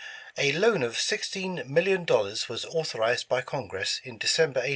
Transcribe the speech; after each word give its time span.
A 0.35 0.51
loan 0.53 0.81
of 0.81 0.99
sixteen 0.99 1.61
million 1.67 2.05
dollars 2.05 2.49
was 2.49 2.65
authorized 2.65 3.29
by 3.29 3.43
Congress 3.43 4.01
in 4.03 4.17
December, 4.17 4.61
1812." 4.61 4.69